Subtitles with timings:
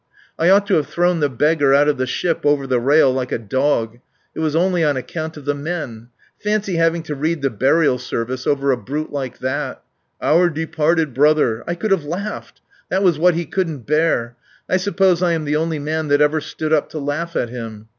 [0.39, 3.31] "I ought to have thrown the beggar out of the ship over the rail like
[3.31, 3.99] a dog.
[4.33, 6.07] It was only on account of the men....
[6.39, 9.83] Fancy having to read the Burial Service over a brute like that!...
[10.19, 11.63] 'Our departed brother'...
[11.67, 12.61] I could have laughed.
[12.89, 14.35] That was what he couldn't bear.
[14.67, 17.85] I suppose I am the only man that ever stood up to laugh at him.